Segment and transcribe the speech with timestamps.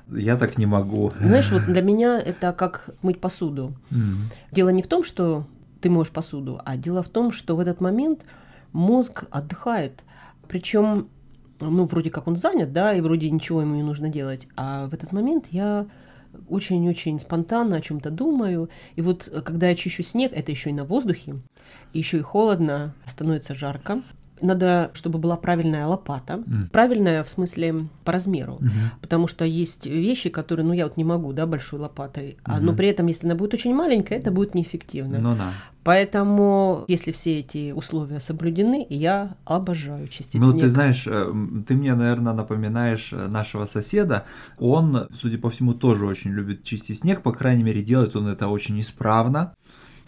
[0.09, 1.13] Я так не могу.
[1.21, 3.75] Знаешь, вот для меня это как мыть посуду.
[3.91, 4.31] М.
[4.51, 5.47] Дело не в том, что
[5.81, 8.25] ты моешь посуду, а дело в том, что в этот момент
[8.73, 10.03] мозг отдыхает.
[10.49, 11.09] Причем,
[11.61, 14.49] ну, вроде как он занят, да, и вроде ничего ему не нужно делать.
[14.57, 15.87] А в этот момент я
[16.49, 18.71] очень-очень спонтанно о чем-то думаю.
[18.97, 21.37] И вот э, когда я чищу снег, это еще и на воздухе,
[21.93, 24.03] еще и холодно, становится жарко.
[24.43, 26.39] Надо, чтобы была правильная лопата.
[26.39, 26.69] Мгм.
[26.73, 28.59] Правильная в смысле по размеру.
[28.61, 28.71] Мгм.
[29.01, 32.37] Потому что есть вещи, которые, ну, я вот не могу, да, большой лопатой.
[32.45, 35.19] А, но при этом, если она будет очень маленькая, это будет неэффективно.
[35.19, 35.53] Ну да.
[35.83, 40.63] Поэтому, если все эти условия соблюдены, я обожаю чистить Ну, снег.
[40.65, 41.33] ты знаешь, э,
[41.67, 44.25] ты мне, наверное, напоминаешь э, нашего соседа.
[44.59, 47.23] Он, судя по всему, тоже очень любит чистить снег.
[47.23, 49.55] По крайней мере, делает он это очень исправно.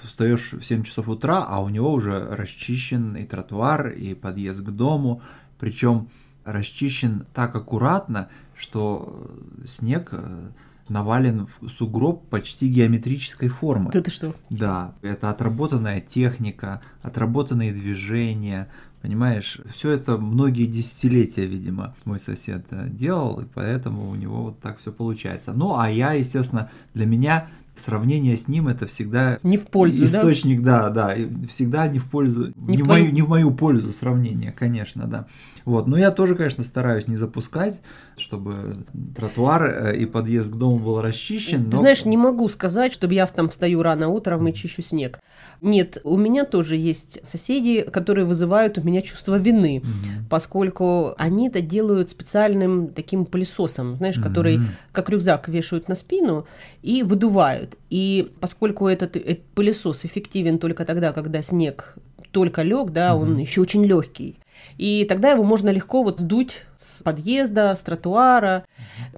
[0.06, 4.70] Встаешь в 7 часов утра, а у него уже расчищен и тротуар, и подъезд к
[4.70, 5.22] дому.
[5.58, 6.08] Причем
[6.45, 9.30] расчищен так аккуратно, что
[9.67, 10.48] снег э,
[10.89, 13.91] навален в сугроб почти геометрической формы.
[13.92, 14.34] Да ты что?
[14.50, 18.68] Да, это отработанная техника, отработанные движения,
[19.01, 24.61] понимаешь, все это многие десятилетия, видимо, мой сосед э, делал, и поэтому у него вот
[24.61, 25.52] так все получается.
[25.52, 30.18] Ну, а я, естественно, для меня сравнение с ним это всегда Не в пользу, да?
[30.18, 33.22] источник, да, да, и всегда не в пользу, Не не, в в мою, твою- не
[33.22, 35.27] в мою пользу сравнение, конечно, да.
[35.64, 37.80] Вот, но я тоже, конечно, стараюсь не запускать,
[38.16, 38.84] чтобы
[39.16, 41.64] тротуар э, и подъезд к дому был расчищен.
[41.66, 45.20] Ты но- знаешь, не могу сказать, чтобы я там встаю рано утром и чищу снег.
[45.61, 50.27] Нет, у меня тоже есть соседи, которые вызывают у меня чувство вины, Мгм.
[50.28, 54.66] поскольку они это делают специальным таким пылесосом, знаешь, который Мгм.
[54.90, 56.44] как рюкзак вешают на спину
[56.82, 57.61] и выдувают.
[57.90, 61.95] И поскольку этот э, пылесос эффективен только тогда, когда снег
[62.30, 63.39] только лег, да, он Мгм.
[63.40, 64.36] еще очень легкий.
[64.78, 68.64] И тогда его можно легко вот сдуть с подъезда, с тротуара,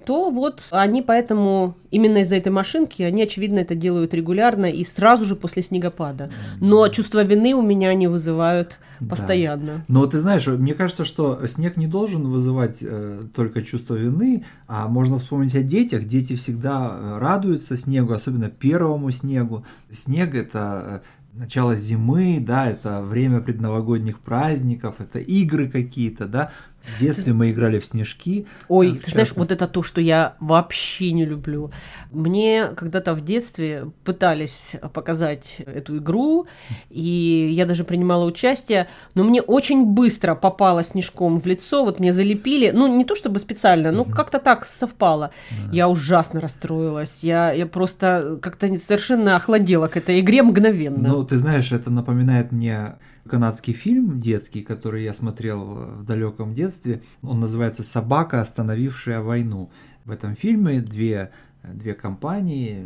[0.05, 5.25] то вот они поэтому именно из-за этой машинки, они, очевидно, это делают регулярно и сразу
[5.25, 6.29] же после снегопада.
[6.61, 9.07] Но чувство вины у меня они вызывают Да.
[9.07, 9.83] постоянно.
[9.87, 14.87] Но ты знаешь, мне кажется, что снег не должен вызывать э, только чувство вины, а
[14.87, 16.05] можно вспомнить о детях.
[16.05, 19.65] Дети всегда э, радуются снегу, особенно первому снегу.
[19.91, 20.99] Снег это э,
[21.35, 26.51] начало зимы, да, это время предновогодних праздников, это игры какие-то, да.
[26.95, 28.45] В детстве мы играли в снежки.
[28.67, 31.71] Ой, в ты знаешь, вот это то, что я вообще не люблю.
[32.11, 36.47] Мне когда-то в детстве пытались показать эту игру,
[36.89, 42.13] и я даже принимала участие, но мне очень быстро попало снежком в лицо, вот мне
[42.13, 45.31] залепили, ну не то чтобы специально, но как-то так совпало.
[45.71, 51.09] Я ужасно расстроилась, я, я просто как-то совершенно охладела к этой игре мгновенно.
[51.09, 52.95] Ну, ты знаешь, это напоминает мне
[53.27, 57.01] канадский фильм детский, который я смотрел в далеком детстве.
[57.21, 59.71] Он называется «Собака, остановившая войну».
[60.05, 61.31] В этом фильме две,
[61.63, 62.85] две компании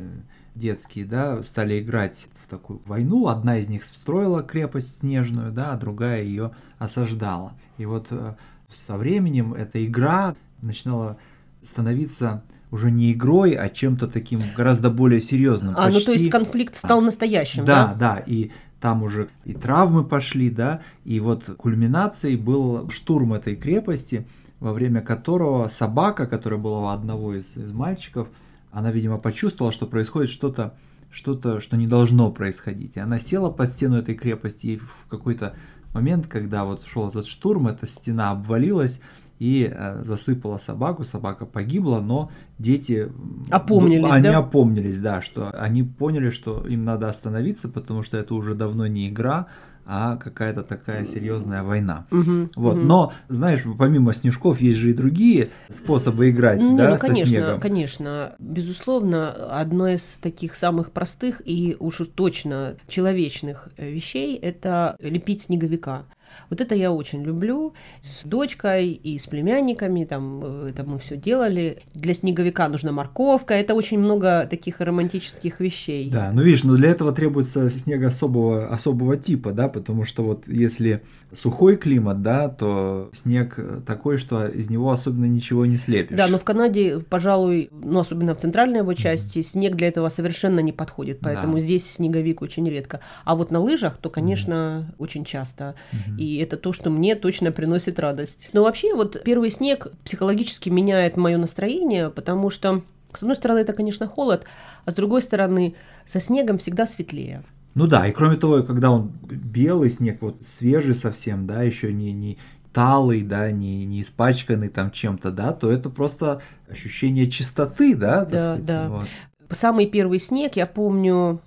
[0.55, 3.27] детские, да, стали играть в такую войну.
[3.27, 7.53] Одна из них строила крепость снежную, да, а другая ее осаждала.
[7.77, 8.35] И вот э,
[8.73, 11.17] со временем эта игра начинала
[11.61, 15.75] становиться уже не игрой, а чем-то таким гораздо более серьезным.
[15.77, 18.15] а, ну то есть Почти- конфликт стал настоящим, да, да?
[18.15, 24.27] да, и там уже и травмы пошли, да, и вот кульминацией был штурм этой крепости,
[24.59, 28.27] во время которого собака, которая была у одного из, из мальчиков,
[28.71, 30.75] она, видимо, почувствовала, что происходит что-то,
[31.11, 32.97] что-то, что не должно происходить.
[32.97, 35.55] И она села под стену этой крепости, и в какой-то
[35.93, 39.01] момент, когда вот шел этот штурм, эта стена обвалилась,
[39.39, 44.37] и э, засыпала собаку, собака погибла, но дети м, Опомнились, ну, они да?
[44.39, 49.07] опомнились, да, что они поняли, что им надо остановиться, потому что это уже давно не
[49.09, 49.47] игра,
[49.91, 52.05] а какая-то такая серьезная война.
[52.11, 52.77] Мгм, Вот.
[52.77, 52.87] мгм.
[52.87, 57.29] Но, знаешь, помимо снежков есть же и другие способы играть, Не, да, ну, со конечно,
[57.31, 57.59] снегом.
[57.59, 58.35] конечно.
[58.37, 66.03] Безусловно, одно из таких самых простых и уж точно человечных э, вещей– это лепить снеговика.
[66.49, 67.73] Вот это я очень люблю.
[68.01, 71.83] С дочкой и с племянниками там э, это мы все делали.
[71.93, 73.53] Для снеговика нужна морковка.
[73.53, 76.09] Это очень много таких романтических вещей.
[76.09, 80.47] Да, ну видишь, но для этого требуется снег особого, особого типа, да, потому что вот
[80.47, 86.17] если сухой климат, да, то снег такой, что из него особенно ничего не слепишь.
[86.17, 90.59] Да, но в Канаде, пожалуй, ну особенно в центральной его части, снег для этого совершенно
[90.59, 91.59] не подходит, поэтому Да.
[91.59, 92.99] здесь снеговик очень редко.
[93.25, 95.75] А вот на лыжах, то, конечно, очень часто.
[96.17, 98.49] И это то, что мне точно приносит радость.
[98.53, 102.83] Но вообще вот первый снег психологически меняет мое настроение, потому что
[103.13, 104.43] с одной стороны, это, конечно, холод,
[104.85, 105.73] а с другой стороны,
[106.05, 107.43] со снегом всегда светлее.
[107.75, 112.11] Ну да, и кроме того, когда он белый снег, вот свежий совсем, да, еще не,
[112.11, 112.37] не
[112.73, 118.55] талый, да, не, не испачканный там чем-то, да, то это просто ощущение чистоты, да, Да,
[118.55, 118.89] сказать, да.
[118.89, 119.05] вот.
[119.51, 121.41] Самый первый снег, я помню,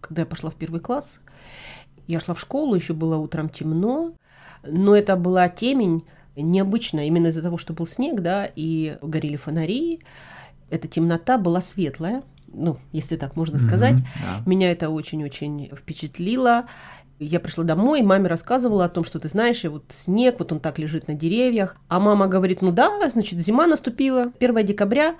[0.00, 1.20] когда я пошла в первый класс,
[2.06, 4.14] я шла в школу, еще было утром темно,
[4.66, 6.04] но это была темень
[6.36, 10.00] необычная, именно из-за того, что был снег, да, и горели фонари,
[10.70, 12.22] эта темнота была светлая,
[12.56, 13.94] ну, если так можно сказать.
[13.94, 14.42] Мгм, да.
[14.50, 16.64] Меня это очень-очень впечатлило.
[17.18, 20.60] Я пришла домой, маме рассказывала о том, что ты знаешь, и вот снег, вот он
[20.60, 21.76] так лежит на деревьях.
[21.88, 25.16] А мама говорит, ну да, значит, зима наступила, 1 декабря.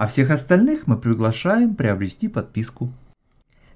[0.00, 2.90] А всех остальных мы приглашаем приобрести подписку.